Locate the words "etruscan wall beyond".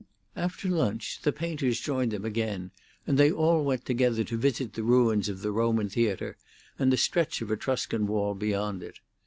7.51-8.81